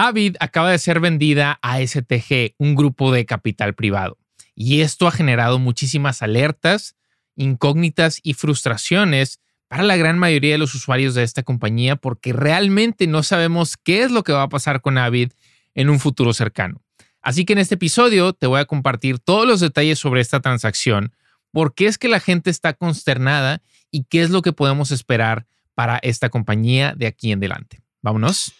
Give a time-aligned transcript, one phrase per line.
[0.00, 4.16] Avid acaba de ser vendida a STG, un grupo de capital privado,
[4.54, 6.94] y esto ha generado muchísimas alertas,
[7.34, 13.08] incógnitas y frustraciones para la gran mayoría de los usuarios de esta compañía porque realmente
[13.08, 15.32] no sabemos qué es lo que va a pasar con Avid
[15.74, 16.80] en un futuro cercano.
[17.20, 21.12] Así que en este episodio te voy a compartir todos los detalles sobre esta transacción,
[21.50, 25.48] por qué es que la gente está consternada y qué es lo que podemos esperar
[25.74, 27.80] para esta compañía de aquí en adelante.
[28.00, 28.54] Vámonos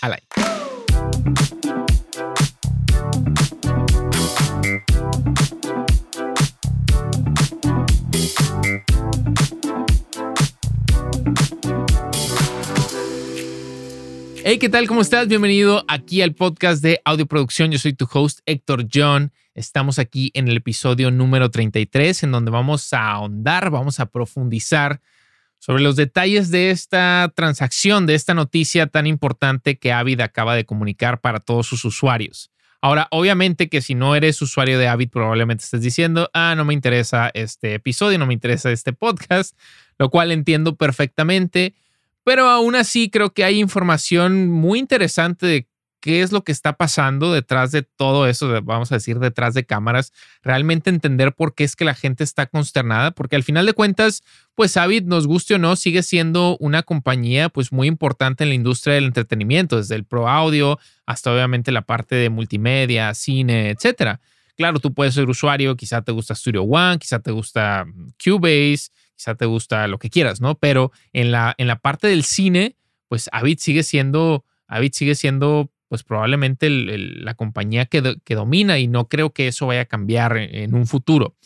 [0.00, 0.26] al aire.
[14.44, 14.86] Hey, ¿qué tal?
[14.86, 15.28] ¿Cómo estás?
[15.28, 17.70] Bienvenido aquí al podcast de Audio Producción.
[17.70, 19.30] Yo soy tu host Héctor John.
[19.54, 25.02] Estamos aquí en el episodio número 33 en donde vamos a ahondar, vamos a profundizar
[25.58, 30.64] sobre los detalles de esta transacción, de esta noticia tan importante que Avid acaba de
[30.64, 32.50] comunicar para todos sus usuarios.
[32.80, 36.74] Ahora, obviamente que si no eres usuario de Avid, probablemente estés diciendo, ah, no me
[36.74, 39.58] interesa este episodio, no me interesa este podcast,
[39.98, 41.74] lo cual entiendo perfectamente,
[42.22, 45.66] pero aún así creo que hay información muy interesante de
[46.08, 49.66] qué es lo que está pasando detrás de todo eso, vamos a decir, detrás de
[49.66, 53.74] cámaras, realmente entender por qué es que la gente está consternada, porque al final de
[53.74, 54.22] cuentas,
[54.54, 58.54] pues Avid, nos guste o no, sigue siendo una compañía pues muy importante en la
[58.54, 64.18] industria del entretenimiento, desde el pro audio hasta obviamente la parte de multimedia, cine, etcétera.
[64.56, 67.84] Claro, tú puedes ser usuario, quizá te gusta Studio One, quizá te gusta
[68.16, 70.54] Cubase, quizá te gusta lo que quieras, ¿no?
[70.54, 72.76] Pero en la, en la parte del cine,
[73.08, 78.86] pues Avid sigue siendo, Avid sigue siendo pues probablemente la compañía que, que, domina y
[78.86, 81.36] no creo que eso vaya a cambiar en, un futuro.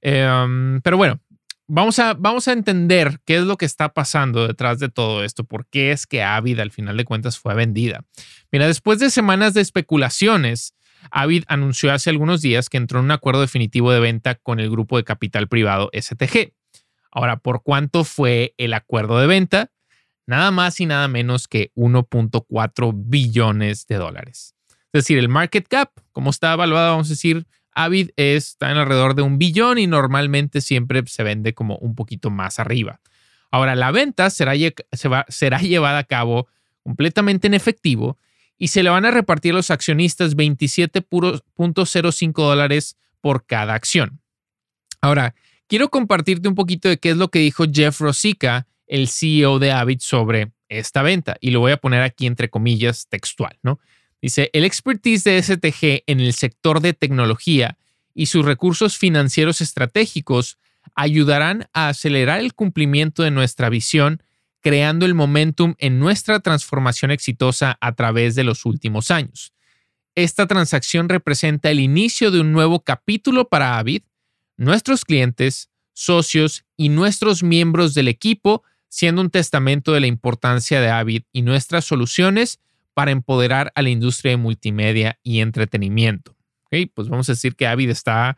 [0.00, 1.20] Em, pero bueno,
[1.68, 5.44] vamos a, vamos a entender qué es lo que está pasando detrás de todo esto,
[5.44, 8.04] por qué es que Avid al final de cuentas fue vendida.
[8.50, 10.74] Mira, después de semanas de especulaciones,
[11.10, 14.70] Avid anunció hace algunos días que entró en un acuerdo definitivo de venta con el
[14.70, 16.52] grupo de capital privado STG.
[17.10, 19.70] Ahora, ¿por cuánto fue el acuerdo de venta?
[20.26, 24.54] Nada más y nada menos que 1.4 billones de dólares.
[24.92, 29.14] Es decir, el market cap, como está evaluado, vamos a decir, Avid está en alrededor
[29.14, 33.00] de un billón y normalmente siempre se vende como un poquito más arriba.
[33.50, 34.54] Ahora, la venta será,
[35.60, 36.48] llevada a cabo
[36.82, 38.18] completamente en efectivo
[38.58, 44.20] y se le van a repartir a los accionistas 27.05 dólares por cada acción.
[45.00, 45.34] Ahora,
[45.68, 49.72] quiero compartirte un poquito de qué es lo que dijo Jeff Rosica el CEO de
[49.72, 53.78] Avid sobre esta venta y lo voy a poner aquí entre comillas textual, ¿no?
[54.20, 57.76] Dice, el expertise de STG en el sector de tecnología
[58.14, 60.58] y sus recursos financieros estratégicos
[60.94, 64.22] ayudarán a acelerar el cumplimiento de nuestra visión,
[64.60, 69.52] creando el momentum en nuestra transformación exitosa a través de los últimos años.
[70.14, 74.02] Esta transacción representa el inicio de un nuevo capítulo para Avid,
[74.56, 80.90] nuestros clientes, socios y nuestros miembros del equipo siendo un testamento de la importancia de
[80.90, 82.60] Avid y nuestras soluciones
[82.92, 86.36] para empoderar a la industria de multimedia y entretenimiento.
[86.92, 88.36] Pues vamos a decir que Avid está,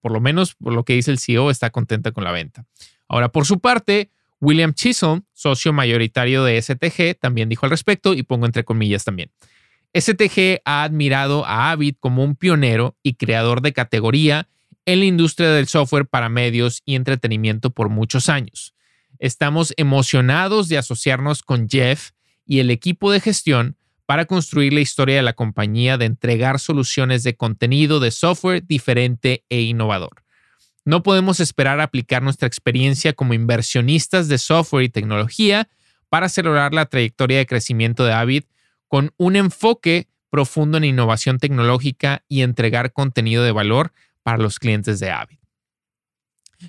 [0.00, 2.64] por lo menos por lo que dice el CEO, está contenta con la venta.
[3.08, 8.22] Ahora, por su parte, William Chisholm, socio mayoritario de STG, también dijo al respecto y
[8.22, 9.32] pongo entre comillas también.
[9.94, 14.48] STG ha admirado a Avid como un pionero y creador de categoría
[14.86, 18.73] en la industria del software para medios y entretenimiento por muchos años.
[19.18, 22.10] Estamos emocionados de asociarnos con Jeff
[22.46, 23.76] y el equipo de gestión
[24.06, 29.44] para construir la historia de la compañía de entregar soluciones de contenido de software diferente
[29.48, 30.22] e innovador.
[30.84, 35.68] No podemos esperar aplicar nuestra experiencia como inversionistas de software y tecnología
[36.10, 38.44] para acelerar la trayectoria de crecimiento de Avid
[38.88, 43.92] con un enfoque profundo en innovación tecnológica y entregar contenido de valor
[44.22, 45.38] para los clientes de Avid.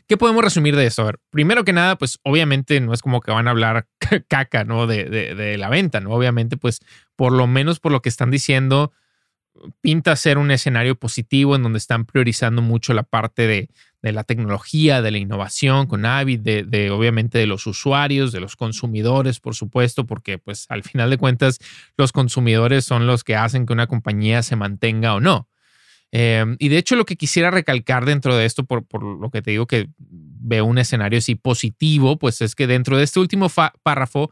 [0.07, 1.01] ¿Qué podemos resumir de esto?
[1.01, 3.87] A ver, primero que nada, pues obviamente no es como que van a hablar
[4.27, 4.87] caca, ¿no?
[4.87, 6.11] De, la venta, ¿no?
[6.11, 6.79] Obviamente, pues
[7.15, 8.91] por lo menos por lo que están diciendo,
[9.81, 13.69] pinta ser un escenario positivo en donde están priorizando mucho la parte de,
[14.01, 18.39] de la tecnología, de la innovación con Avid, de, de, obviamente de los usuarios, de
[18.39, 21.59] los consumidores, por supuesto, porque pues al final de cuentas
[21.97, 25.47] los consumidores son los que hacen que una compañía se mantenga o no.
[26.17, 29.51] Em, y de hecho, lo que quisiera recalcar dentro de esto, por, lo que te
[29.51, 33.51] digo que veo un escenario así positivo, pues es que dentro de este último
[33.83, 34.31] párrafo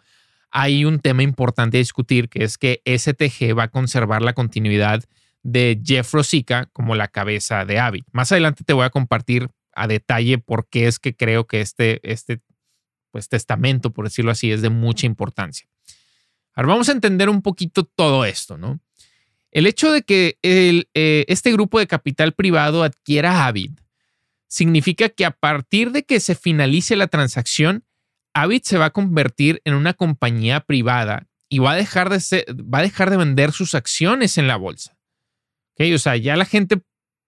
[0.49, 5.03] hay un tema importante a discutir, que es que STG va a conservar la continuidad
[5.41, 8.05] de Jeff Rosica como la cabeza de Avid.
[8.13, 11.99] Más adelante te voy a compartir a detalle por qué es que creo que este,
[12.09, 12.39] este
[13.11, 15.67] pues, testamento, por decirlo así, es de mucha importancia.
[16.55, 18.79] Ahora vamos a entender un poquito todo esto, ¿no?
[19.53, 23.71] El hecho de que eh, este grupo de capital privado adquiera Avid
[24.47, 27.85] significa que a partir de que se finalice la transacción,
[28.33, 33.51] Avid se va a convertir en una compañía privada y va a dejar de, vender
[33.51, 34.97] sus acciones en la bolsa.
[35.77, 36.81] O sea, ya la gente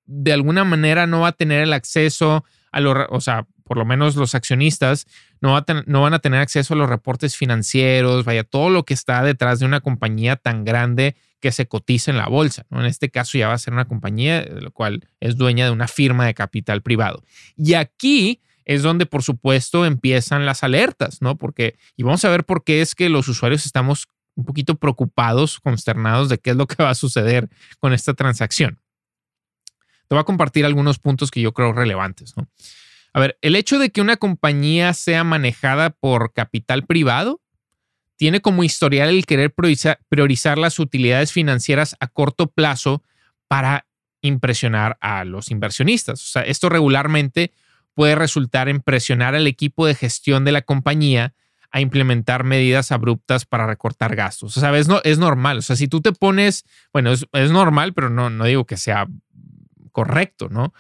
[0.05, 3.27] de alguna manera no va a tener el acceso a los,
[3.65, 5.07] por lo menos los accionistas
[5.41, 9.59] no, van a tener acceso a los reportes financieros, vaya, todo lo que está detrás
[9.59, 12.65] de una compañía tan grande que se cotiza en la bolsa.
[12.69, 15.87] En este caso ya va a ser una compañía, lo cual es dueña de una
[15.87, 17.23] firma de capital privado.
[17.57, 21.35] Y aquí es donde, por supuesto, empiezan las alertas, ¿no?
[21.35, 25.59] Porque, y vamos a ver por qué es que los usuarios estamos un poquito preocupados,
[25.59, 28.79] consternados de qué es lo que va a suceder con esta transacción.
[30.07, 32.47] Te voy a compartir algunos puntos que yo creo relevantes, ¿no?
[33.15, 37.39] A ver, el hecho de que una compañía sea manejada por capital privado
[38.17, 43.03] tiene como historial el querer priorizar, las utilidades financieras a corto plazo
[43.47, 43.87] para
[44.19, 46.21] impresionar a los inversionistas.
[46.21, 47.53] O sea, esto regularmente
[47.93, 51.33] puede resultar en presionar al equipo de gestión de la compañía
[51.71, 54.57] a implementar medidas abruptas para recortar gastos.
[54.57, 55.59] O sea, es, no, es normal.
[55.59, 59.07] O sea, si tú te pones, bueno, es, normal, pero no, no digo que sea
[59.93, 60.73] correcto, ¿no?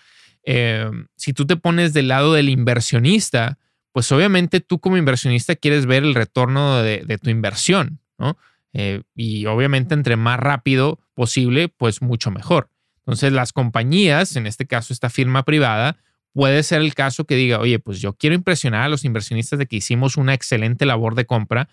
[0.45, 3.57] Eh, si tú te pones del lado del inversionista,
[3.91, 8.37] pues obviamente tú como inversionista quieres ver el retorno de, tu inversión, ¿no?
[8.73, 12.69] Eh, y obviamente entre más rápido posible, pues mucho mejor.
[12.99, 15.97] Entonces las compañías, en este caso esta firma privada,
[16.33, 19.67] puede ser el caso que diga, oye, pues yo quiero impresionar a los inversionistas de
[19.67, 21.69] que hicimos una excelente labor de compra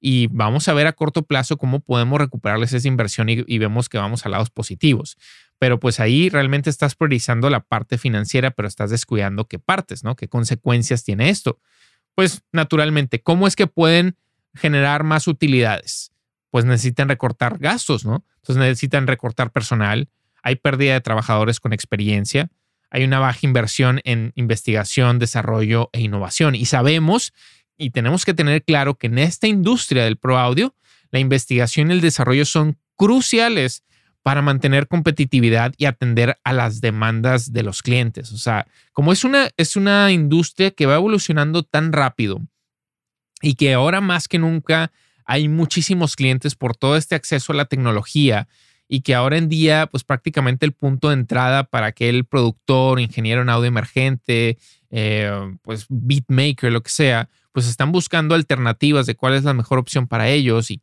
[0.00, 3.98] y vamos a ver a corto plazo cómo podemos recuperarles esa inversión y, vemos que
[3.98, 5.18] vamos a lados positivos.
[5.58, 10.16] Pero pues ahí realmente estás priorizando la parte financiera, pero estás descuidando qué partes, ¿no?
[10.16, 11.58] ¿Qué consecuencias tiene esto?
[12.14, 14.16] Pues naturalmente, ¿cómo es que pueden
[14.54, 16.12] generar más utilidades?
[16.50, 18.24] Pues necesitan recortar gastos, ¿no?
[18.36, 20.08] Entonces necesitan recortar personal,
[20.42, 22.50] hay pérdida de trabajadores con experiencia,
[22.90, 26.54] hay una baja inversión en investigación, desarrollo e innovación.
[26.54, 27.32] Y sabemos
[27.76, 30.74] y tenemos que tener claro que en esta industria del pro audio,
[31.10, 33.84] la investigación y el desarrollo son cruciales
[34.26, 38.32] para mantener competitividad y atender a las demandas de los clientes.
[38.32, 42.40] O sea, como es una, es una industria que va evolucionando tan rápido
[43.40, 44.90] y que ahora más que nunca
[45.26, 48.48] hay muchísimos clientes por todo este acceso a la tecnología
[48.88, 53.42] y que ahora en día, pues prácticamente el punto de entrada para aquel productor, ingeniero
[53.42, 54.58] en audio emergente,
[54.90, 55.30] eh,
[55.62, 60.08] pues beatmaker, lo que sea, pues están buscando alternativas de cuál es la mejor opción
[60.08, 60.82] para ellos y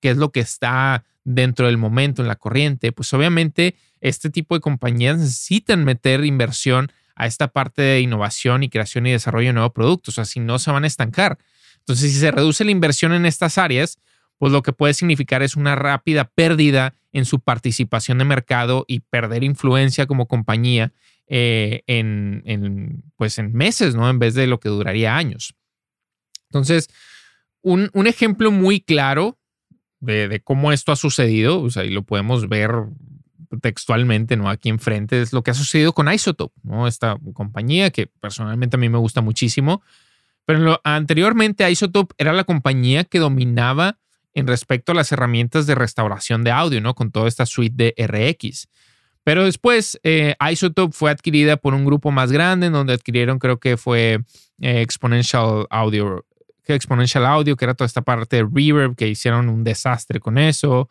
[0.00, 2.92] qué es lo que está dentro del momento en la corriente.
[2.92, 8.68] Pues obviamente este tipo de compañías necesitan meter inversión a esta parte de innovación y
[8.68, 11.38] creación y desarrollo de nuevos productos, o sea, si no se van a estancar.
[11.78, 13.98] Entonces, si se reduce la inversión en estas áreas,
[14.38, 19.00] pues lo que puede significar es una rápida pérdida en su participación de mercado y
[19.00, 20.92] perder influencia como compañía
[21.28, 24.10] eh, en, pues en meses, ¿no?
[24.10, 25.54] En vez de lo que duraría años.
[26.50, 26.88] Entonces,
[27.66, 29.38] un, ejemplo muy claro
[29.98, 32.70] de, cómo esto ha sucedido, o sea, y lo podemos ver
[33.60, 34.48] textualmente, ¿no?
[34.48, 36.86] Aquí enfrente, es lo que ha sucedido con Isotope, ¿no?
[36.86, 39.82] Esta compañía que personalmente a mí me gusta muchísimo,
[40.44, 43.98] pero anteriormente Isotope era la compañía que dominaba
[44.32, 46.94] en respecto a las herramientas de restauración de audio, ¿no?
[46.94, 48.68] Con toda esta suite de RX.
[49.24, 53.58] Pero después eh, Isotope fue adquirida por un grupo más grande, en donde adquirieron, creo
[53.58, 54.20] que fue
[54.60, 56.24] eh, Exponential Audio,
[56.74, 60.88] Exponential Audio, que era toda esta parte de Reverb, que hicieron un desastre con eso.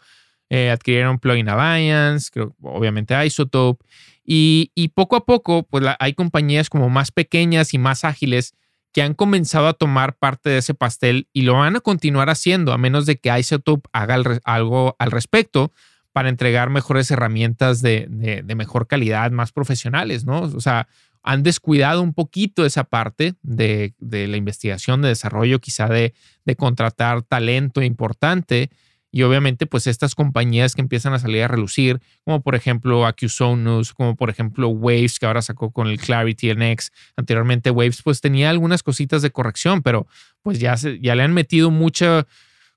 [0.49, 3.83] Eh, adquirieron Plugin Alliance, creo, obviamente Isotope.
[4.23, 8.53] Y, y poco a poco, pues hay compañías como más pequeñas y más ágiles
[8.95, 12.71] que han comenzado a tomar parte de ese pastel y lo van a continuar haciendo
[12.71, 15.73] a menos de que Isotope haga algo al respecto
[16.15, 18.07] para entregar mejores herramientas de,
[18.55, 20.43] mejor calidad, más profesionales, ¿no?
[20.43, 20.87] O sea,
[21.25, 26.13] han descuidado un poquito esa parte de, la investigación, de desarrollo, quizá de,
[26.55, 28.69] contratar talento importante
[29.11, 33.93] y obviamente, pues estas compañías que empiezan a salir a relucir, como por ejemplo Acusonus,
[33.93, 36.91] como por ejemplo Waves, que ahora sacó con el Clarity NX.
[37.15, 40.05] Anteriormente Waves, pues tenía algunas cositas de corrección, pero
[40.43, 42.27] pues ya, ya le han metido mucha,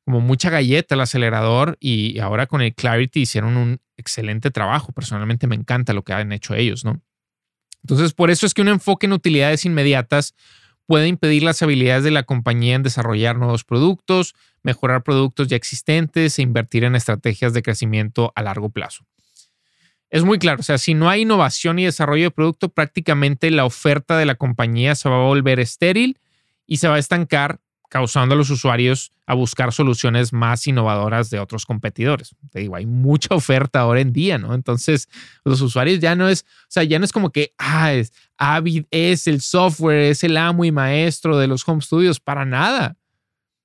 [0.05, 4.93] como mucha galleta al acelerador y ahora con el Clarity hicieron un excelente trabajo.
[4.93, 7.02] Personalmente me encanta lo que han hecho ellos, ¿no?
[7.82, 10.35] Entonces, por eso es que un enfoque en utilidades inmediatas
[10.87, 16.38] puede impedir las habilidades de la compañía en desarrollar nuevos productos, mejorar productos ya existentes
[16.38, 19.04] e invertir en estrategias de crecimiento a largo plazo.
[20.11, 23.66] Es muy claro, o sea, si no hay innovación y desarrollo de producto, prácticamente la
[23.66, 26.18] oferta de la compañía se va a volver estéril
[26.66, 31.38] y se va a estancar causando a los usuarios a buscar soluciones más innovadoras de
[31.38, 32.35] otros competidores.
[32.50, 34.54] Te digo, hay mucha oferta ahora en día, ¿no?
[34.54, 35.09] Entonces,
[35.45, 38.85] los usuarios ya no es, o sea, ya no es como que, ah, es, Avid
[38.90, 42.97] es el software, es el amo y maestro de los home studios, para nada.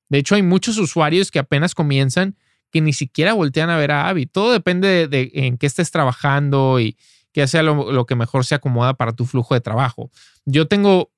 [0.10, 2.36] De hecho, hay muchos usuarios que apenas comienzan
[2.72, 4.30] que ni siquiera voltean a ver a Avid.
[4.32, 6.98] Todo depende de, en qué estés trabajando y
[7.32, 10.12] qué sea lo que mejor se acomoda para tu flujo de trabajo.
[10.46, 11.13] Yo tengo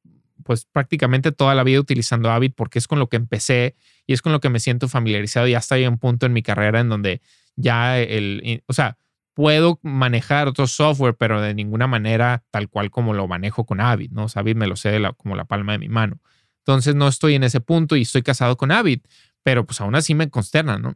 [0.46, 3.76] pues prácticamente toda la vida utilizando Avid porque es con lo que empecé
[4.06, 5.48] y es con lo que me siento familiarizado.
[5.48, 7.24] Ya estoy en un punto en mi carrera en donde
[7.56, 9.00] ya el, o sea,
[9.34, 14.12] puedo manejar otro software, pero de ninguna manera tal cual como lo manejo con Avid,
[14.12, 14.26] ¿no?
[14.26, 16.22] O sea, Avid me lo sé como la palma de mi mano.
[16.60, 19.00] Entonces no estoy en ese punto y estoy casado con Avid,
[19.42, 20.96] pero pues aún así me consterna, ¿no?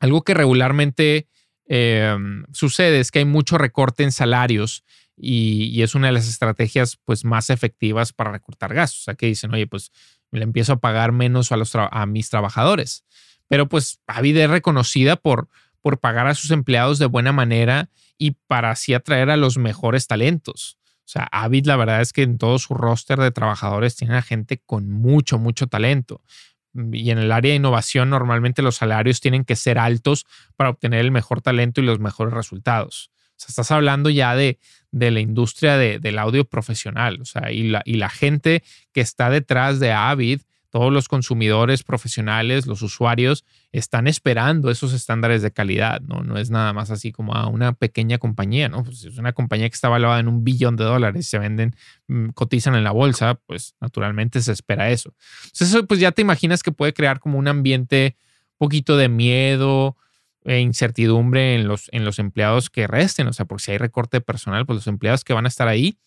[0.00, 1.28] Algo que regularmente
[1.66, 4.84] em, sucede es que hay mucho recorte en salarios
[5.16, 9.00] y, es una de las estrategias pues más efectivas para recortar gastos.
[9.00, 9.90] O sea, que dicen, oye, pues
[10.30, 13.04] le empiezo a pagar menos a, los a mis trabajadores.
[13.48, 15.48] Pero pues Avid es reconocida por,
[15.80, 20.06] por pagar a sus empleados de buena manera y para así atraer a los mejores
[20.06, 20.78] talentos.
[21.06, 24.22] O sea, Avid la verdad es que en todo su roster de trabajadores tiene a
[24.22, 26.22] gente con mucho, mucho talento.
[26.92, 31.00] Y en el área de innovación normalmente los salarios tienen que ser altos para obtener
[31.00, 33.10] el mejor talento y los mejores resultados.
[33.30, 34.58] O sea, estás hablando ya de,
[34.90, 39.28] de la industria del audio profesional, o sea, y la, y la gente que está
[39.28, 46.00] detrás de Avid, todos los consumidores profesionales, los usuarios, están esperando esos estándares de calidad,
[46.00, 46.22] ¿no?
[46.22, 48.84] No es nada más así como a una pequeña compañía, ¿no?
[48.84, 51.74] Pues es una compañía que está valuada en un billón de dólares, se venden,
[52.08, 55.14] mm, cotizan en la bolsa, pues naturalmente se espera eso.
[55.44, 58.16] Entonces, eso pues ya te imaginas que puede crear como un ambiente
[58.58, 59.96] poquito de miedo,
[60.46, 64.20] e incertidumbre en los, en los empleados que resten, o sea, porque si hay recorte
[64.20, 65.98] personal, pues los empleados que van a estar ahí,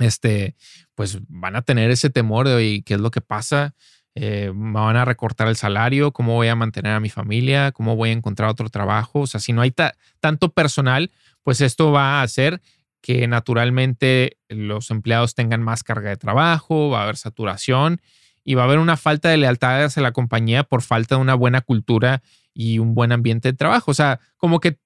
[0.00, 0.54] este,
[0.94, 3.74] pues van a tener ese temor de, ¿qué es lo que pasa?
[4.14, 6.12] Eh, ¿Me van a recortar el salario?
[6.12, 7.72] ¿Cómo voy a mantener a mi familia?
[7.72, 9.20] ¿Cómo voy a encontrar otro trabajo?
[9.20, 9.74] O sea, si no hay
[10.20, 11.10] tanto personal,
[11.42, 12.62] pues esto va a hacer
[13.02, 18.00] que naturalmente los empleados tengan más carga de trabajo, va a haber saturación
[18.42, 21.34] y va a haber una falta de lealtad hacia la compañía por falta de una
[21.34, 22.22] buena cultura
[22.54, 23.90] y un buen ambiente de trabajo.
[23.90, 24.78] O sea, como que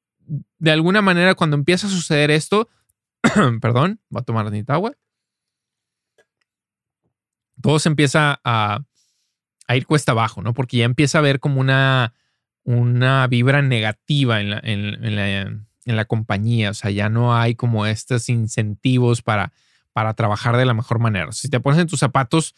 [0.59, 2.69] de alguna manera cuando empieza a suceder esto,
[3.61, 4.93] perdón, va a tomar agua,
[7.61, 8.81] todo se empieza a,
[9.75, 10.55] ir cuesta abajo, ¿no?
[10.55, 12.15] Porque ya empieza a haber como una,
[12.65, 16.71] una vibra negativa en la, en, la, en la compañía.
[16.71, 19.53] O sea, ya no hay como estos incentivos para,
[19.93, 21.31] para trabajar de la mejor manera.
[21.33, 22.55] Si te pones en tus zapatos,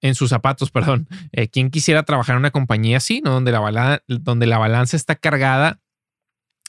[0.00, 1.08] en sus zapatos, perdón.
[1.32, 3.32] Eh, ¿Quién quisiera trabajar en una compañía así, ¿no?
[3.32, 5.80] donde, la donde la balanza está cargada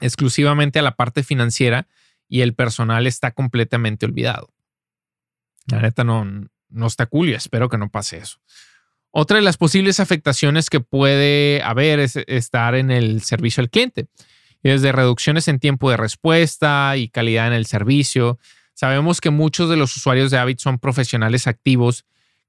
[0.01, 1.87] exclusivamente a la parte financiera
[2.27, 4.53] y el personal está completamente olvidado?
[5.67, 6.25] La neta no,
[6.69, 8.37] no está cool y espero que no pase eso.
[9.11, 14.07] Otra de las posibles afectaciones que puede haber es estar en el servicio al cliente.
[14.61, 18.39] Desde reducciones en tiempo de respuesta y calidad en el servicio.
[18.73, 22.05] Sabemos que muchos de los usuarios de Avid son profesionales activos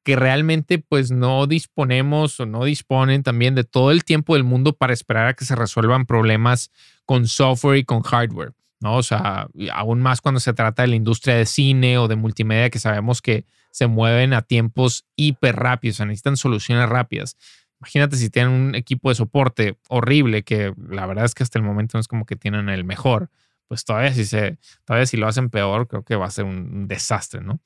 [0.06, 4.72] que realmente pues no disponemos o no disponen también de todo el tiempo del mundo
[4.72, 6.70] para esperar a que se resuelvan problemas
[7.04, 8.96] con software y con hardware, ¿no?
[8.96, 12.70] O sea, aún más cuando se trata de la industria de cine o de multimedia
[12.70, 17.36] que sabemos que se mueven a tiempos hiper rápidos, o sea, necesitan soluciones rápidas.
[17.80, 21.64] Imagínate si tienen un equipo de soporte horrible, que la verdad es que hasta el
[21.64, 23.30] momento no es como que tienen el mejor,
[23.68, 26.88] pues todavía si, se, todavía si lo hacen peor, creo que va a ser un
[26.88, 27.60] desastre, ¿no?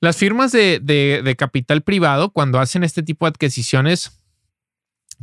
[0.00, 4.20] Las firmas de, capital privado, cuando hacen este tipo de adquisiciones,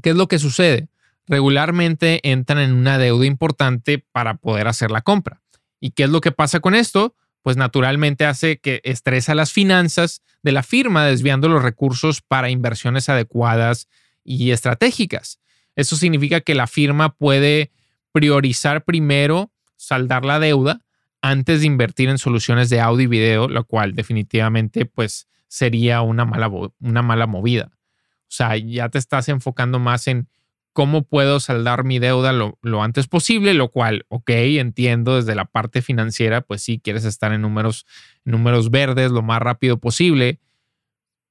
[0.01, 0.89] ¿qué es lo que sucede?
[1.31, 5.41] Regularmente entran en una deuda importante para poder hacer la compra.
[5.79, 7.15] ¿Y qué es lo que pasa con esto?
[7.41, 13.07] Pues naturalmente hace que estresa las finanzas de la firma, desviando los recursos para inversiones
[13.07, 13.87] adecuadas
[14.25, 15.39] y estratégicas.
[15.77, 17.71] Eso significa que la firma puede
[18.11, 20.81] priorizar primero saldar la deuda
[21.21, 26.25] antes de invertir en soluciones de audio y video, lo cual definitivamente pues sería una
[26.25, 27.71] mala, una mala movida.
[27.73, 30.27] O sea, ya te estás enfocando más en
[30.73, 35.81] cómo puedo saldar mi deuda lo, antes posible, lo cual, ok, entiendo desde la parte
[35.81, 37.85] financiera, pues sí, quieres estar en números,
[38.23, 40.39] números verdes lo más rápido posible,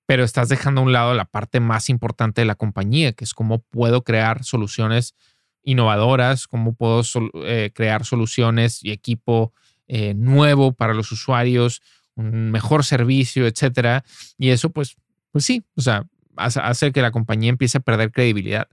[0.06, 3.32] pero estás dejando a un lado la parte más importante de la compañía, que es
[3.32, 5.14] cómo puedo crear soluciones
[5.62, 7.02] innovadoras, cómo puedo
[7.44, 9.52] eh, crear soluciones y equipo
[9.86, 11.82] eh, nuevo para los usuarios,
[12.14, 14.04] un mejor servicio, etcétera.
[14.36, 14.96] Y eso, pues,
[15.30, 16.06] pues sí, o sea,
[16.36, 18.68] hace que la compañía empiece a perder credibilidad.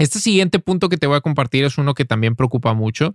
[0.00, 3.14] Este siguiente punto que te voy a compartir es uno que también preocupa mucho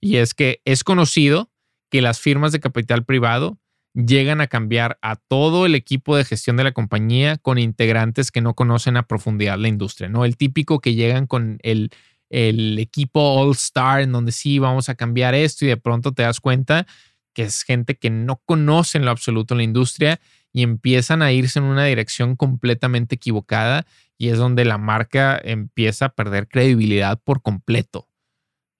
[0.00, 1.50] y es que es conocido
[1.90, 3.58] que las firmas de capital privado
[3.94, 8.42] llegan a cambiar a todo el equipo de gestión de la compañía con integrantes que
[8.42, 10.24] no conocen a profundidad la industria, ¿no?
[10.24, 11.90] El típico que llegan con el,
[12.30, 16.38] equipo All Star en donde sí vamos a cambiar esto y de pronto te das
[16.38, 16.86] cuenta
[17.34, 20.20] que es gente que no conoce en lo absoluto la industria
[20.52, 23.84] y empiezan a irse en una dirección completamente equivocada
[24.20, 28.06] y es donde la marca empieza a perder credibilidad por completo.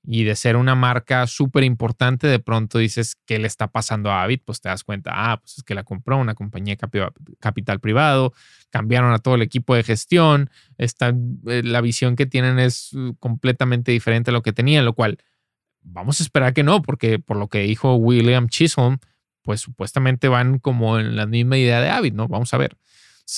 [0.05, 4.23] Y de ser una marca súper importante, de pronto dices, ¿qué le está pasando a
[4.23, 4.41] Avid?
[4.45, 6.77] Pues te das cuenta, ah, pues es que la compró una compañía
[7.39, 8.35] capital privado,
[8.69, 11.15] cambiaron a todo el equipo de gestión, está,
[11.47, 15.17] eh, la visión que tienen es uh, completamente diferente a lo que tenían, lo cual
[15.81, 18.99] vamos a esperar que no, porque por lo que dijo William Chisholm,
[19.41, 22.29] pues supuestamente van como en la misma idea de Avid, ¿no?
[22.29, 22.77] Vamos a ver.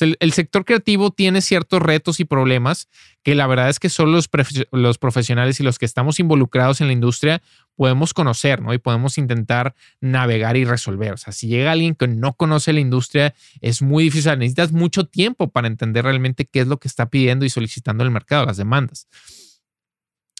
[0.01, 2.89] El, sector creativo tiene ciertos retos y problemas
[3.23, 6.93] que la verdad es que solo los, profesionales y los que estamos involucrados en la
[6.95, 7.43] industria
[7.77, 8.73] podemos conocer, ¿no?
[8.73, 11.13] Y podemos intentar navegar y resolver.
[11.13, 14.39] O sea, si llega alguien que no conoce la industria, es muy difícil.
[14.39, 18.11] Necesitas mucho tiempo para entender realmente qué es lo que está pidiendo y solicitando el
[18.11, 19.09] mercado, las demandas.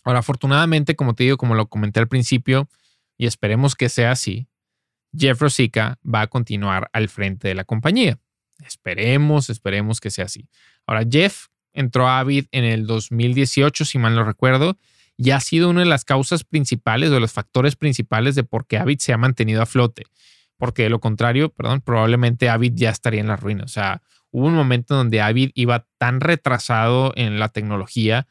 [0.05, 2.69] Ahora, afortunadamente, como te digo, como lo comenté al principio,
[3.19, 4.49] y esperemos que sea así,
[5.17, 8.19] Jeff Rosica va a continuar al frente de la compañía.
[8.67, 10.49] Esperemos, esperemos que sea así.
[10.87, 14.79] Ahora, Jeff entró a Avid en el 2018, si mal no recuerdo,
[15.17, 18.67] y ha sido una de las causas principales o de los factores principales de por
[18.67, 20.05] qué Avid se ha mantenido a flote.
[20.57, 23.65] Porque de lo contrario, perdón, probablemente Avid ya estaría en la ruina.
[23.65, 28.27] O sea, hubo un momento donde Avid iba tan retrasado en la tecnología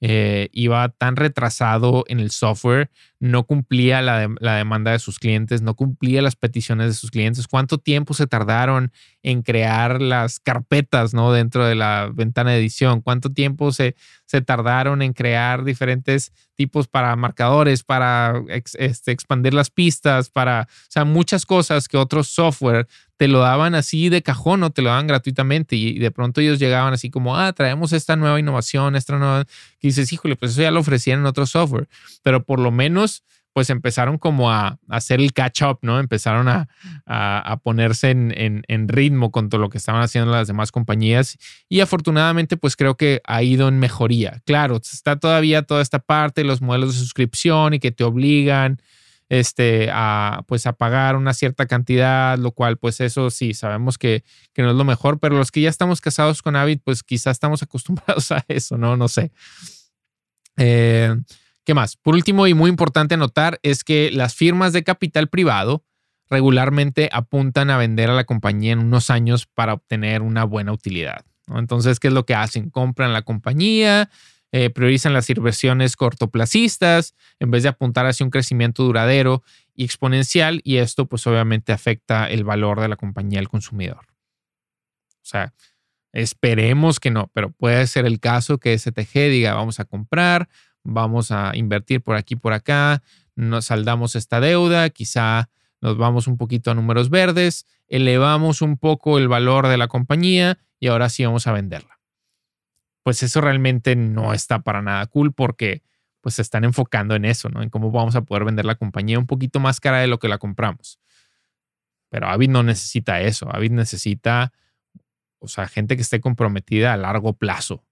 [0.00, 5.74] eh, iba tan retrasado en el software, no cumplía la, demanda de sus clientes, no
[5.74, 7.48] cumplía las peticiones de sus clientes.
[7.48, 11.32] ¿Cuánto tiempo se tardaron en crear las carpetas ¿no?
[11.32, 13.00] dentro de la ventana de edición?
[13.00, 19.70] ¿Cuánto tiempo se, se tardaron en crear diferentes tipos para marcadores, para este, expandir las
[19.70, 24.62] pistas, para, o sea, muchas cosas que otros software te lo daban así de cajón
[24.62, 28.16] o te lo daban gratuitamente y de pronto ellos llegaban así como, ah, traemos esta
[28.16, 29.44] nueva innovación, esta nueva,
[29.80, 31.88] dices, híjole, pues eso ya lo ofrecían en otro software,
[32.22, 33.24] pero por lo menos
[33.56, 35.98] pues empezaron como a, hacer el catch up, ¿no?
[35.98, 36.68] Empezaron a,
[37.06, 41.80] a, ponerse en, en, ritmo con todo lo que estaban haciendo las demás compañías y
[41.80, 44.42] afortunadamente pues creo que ha ido en mejoría.
[44.44, 48.82] Claro, está todavía toda esta parte, los modelos de suscripción y que te obligan
[49.28, 54.24] este, a, pues a pagar una cierta cantidad, lo cual pues eso sí, sabemos que,
[54.52, 57.32] que no es lo mejor, pero los que ya estamos casados con Avid, pues quizás
[57.32, 58.96] estamos acostumbrados a eso, ¿no?
[58.96, 59.32] No sé.
[60.56, 61.14] Eh,
[61.64, 61.96] ¿Qué más?
[61.96, 65.84] Por último y muy importante notar es que las firmas de capital privado
[66.30, 71.24] regularmente apuntan a vender a la compañía en unos años para obtener una buena utilidad.
[71.54, 72.70] Entonces, ¿qué es lo que hacen?
[72.70, 74.10] Compran la compañía,
[74.58, 79.42] eh, priorizan las inversiones cortoplacistas en vez de apuntar hacia un crecimiento duradero
[79.74, 84.06] y exponencial y esto pues obviamente afecta el valor de la compañía al consumidor.
[85.16, 85.52] O sea,
[86.14, 90.48] esperemos que no, pero puede ser el caso que STG diga vamos a comprar,
[90.82, 93.02] vamos a invertir por aquí, por acá,
[93.34, 95.50] nos saldamos esta deuda, quizá
[95.82, 100.56] nos vamos un poquito a números verdes, elevamos un poco el valor de la compañía
[100.80, 101.95] y ahora sí vamos a venderla
[103.06, 105.84] pues eso realmente no está para nada cool porque
[106.20, 107.62] pues se están enfocando en eso, ¿no?
[107.62, 110.26] En cómo vamos a poder vender la compañía un poquito más cara de lo que
[110.26, 110.98] la compramos.
[112.08, 113.48] Pero Avid no necesita eso.
[113.54, 114.52] Avid necesita,
[115.38, 117.84] o sea, gente que esté comprometida a largo plazo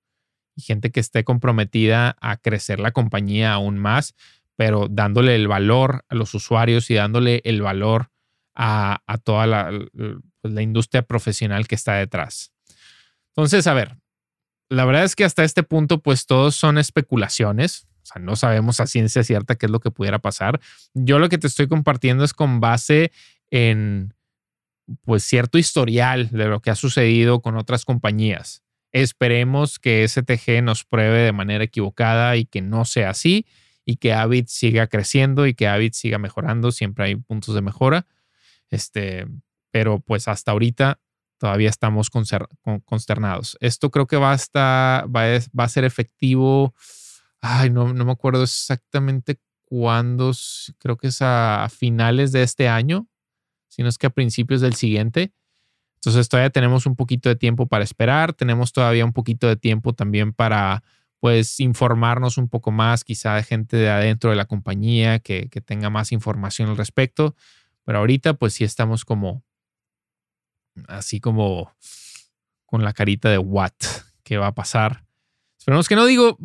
[0.57, 4.17] y gente que esté comprometida a crecer la compañía aún más,
[4.57, 8.11] pero dándole el valor a los usuarios y dándole el valor
[8.57, 9.71] a, toda la,
[10.41, 12.53] pues, la industria profesional que está detrás.
[13.29, 13.97] Entonces, a ver,
[14.69, 17.87] la verdad es que hasta este punto, pues todos son especulaciones.
[18.03, 20.61] O sea, no sabemos a ciencia cierta qué es lo que pudiera pasar.
[20.93, 23.13] Yo lo que te estoy compartiendo es con base
[23.51, 24.15] en,
[25.05, 28.63] pues, cierto historial de lo que ha sucedido con otras compañías.
[28.93, 33.47] Esperemos que STG nos pruebe de manera equivocada y que no sea así
[33.85, 36.73] y que Avid siga creciendo y que Avid siga mejorando.
[36.73, 38.07] Siempre hay puntos de mejora.
[38.71, 39.27] Este,
[39.71, 41.01] pero pues hasta ahorita
[41.45, 43.59] todavía estamos consternados.
[43.61, 46.73] Esto creo que va a, estar, va a, ser efectivo.
[47.43, 50.33] Ay, no, no me acuerdo exactamente cuándo,
[50.79, 53.09] creo que es a finales de este año,
[53.69, 55.35] si no es que a principios del siguiente.
[55.97, 59.93] Entonces todavía tenemos un poquito de tiempo para esperar, tenemos todavía un poquito de tiempo
[59.93, 60.83] también para
[61.21, 65.61] pues informarnos un poco más, quizá de gente de adentro de la compañía que, que
[65.61, 67.37] tenga más información al respecto.
[67.85, 69.45] Pero ahorita pues sí estamos como
[70.89, 71.73] así como
[72.67, 73.73] con la carita de what,
[74.23, 75.05] qué va a pasar.
[75.59, 76.39] Esperemos que no digo,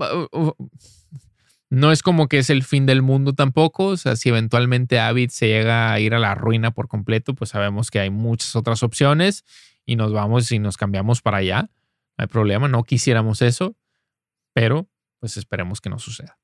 [1.71, 3.87] No es como que es el fin del mundo tampoco.
[3.87, 7.51] O sea, si eventualmente Avid se llega a ir a la ruina por completo, pues
[7.51, 9.45] sabemos que hay muchas otras opciones
[9.85, 11.69] y nos vamos y nos cambiamos para allá.
[12.17, 13.75] No hay problema, no quisiéramos eso,
[14.53, 14.89] pero
[15.19, 16.38] pues esperemos que no suceda.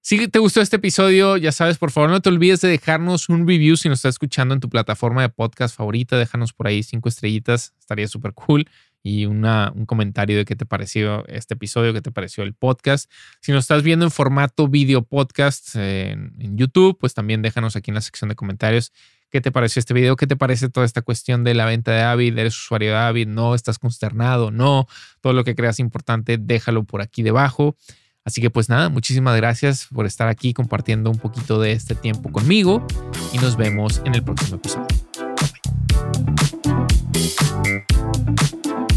[0.00, 3.46] Si te gustó este episodio, ya sabes, por favor no te olvides de dejarnos un
[3.46, 6.16] review si nos estás escuchando en tu plataforma de podcast favorita.
[6.16, 8.68] Déjanos por ahí cinco estrellitas, estaría súper cool.
[9.02, 13.10] Y una, un comentario de qué te pareció este episodio, qué te pareció el podcast.
[13.40, 17.90] Si nos estás viendo en formato video podcast en, en YouTube, pues también déjanos aquí
[17.90, 18.92] en la sección de comentarios
[19.30, 22.02] qué te pareció este video, qué te parece toda esta cuestión de la venta de
[22.02, 24.86] Avid, eres usuario de Avid, no, estás consternado, no,
[25.20, 27.76] todo lo que creas importante, déjalo por aquí debajo.
[28.28, 32.30] Así que pues nada, muchísimas gracias por estar aquí compartiendo un poquito de este tiempo
[32.30, 32.86] conmigo
[33.32, 34.86] y nos vemos en el próximo episodio.
[37.64, 38.87] Bye.